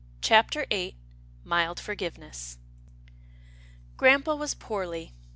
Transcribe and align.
CHAPTER 0.19 0.65
VIII 0.71 0.95
MILD 1.43 1.79
FORGIVENESS 1.79 2.57
Gram 3.97 4.23
PA 4.23 4.33
was 4.33 4.55
poorly. 4.55 5.13